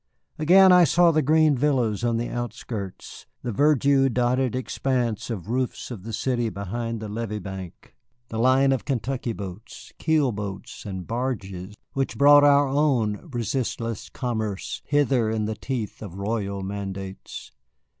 Again 0.39 0.71
I 0.71 0.83
saw 0.83 1.11
the 1.11 1.21
green 1.21 1.55
villas 1.55 2.03
on 2.03 2.17
the 2.17 2.27
outskirts, 2.27 3.27
the 3.43 3.51
verdure 3.51 4.09
dotted 4.09 4.55
expanse 4.55 5.29
of 5.29 5.47
roofs 5.47 5.91
of 5.91 6.01
the 6.01 6.11
city 6.11 6.49
behind 6.49 6.99
the 6.99 7.07
levee 7.07 7.37
bank, 7.37 7.93
the 8.29 8.39
line 8.39 8.71
of 8.71 8.83
Kentucky 8.83 9.31
boats, 9.31 9.93
keel 9.99 10.31
boats 10.31 10.87
and 10.87 11.05
barges 11.05 11.75
which 11.93 12.17
brought 12.17 12.43
our 12.43 12.67
own 12.67 13.29
resistless 13.31 14.09
commerce 14.09 14.81
hither 14.85 15.29
in 15.29 15.45
the 15.45 15.53
teeth 15.55 16.01
of 16.01 16.15
royal 16.17 16.63
mandates. 16.63 17.51